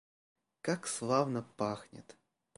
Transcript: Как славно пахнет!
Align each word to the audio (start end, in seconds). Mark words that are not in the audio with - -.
Как 0.61 0.87
славно 0.87 1.43
пахнет! 1.43 2.17